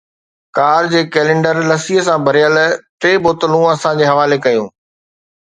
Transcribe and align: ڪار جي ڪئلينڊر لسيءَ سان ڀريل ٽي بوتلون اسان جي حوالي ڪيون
ڪار 0.57 0.83
جي 0.93 1.01
ڪئلينڊر 1.13 1.55
لسيءَ 1.69 2.01
سان 2.07 2.19
ڀريل 2.27 2.57
ٽي 3.01 3.11
بوتلون 3.23 3.65
اسان 3.73 3.93
جي 3.99 4.05
حوالي 4.11 4.37
ڪيون 4.45 4.67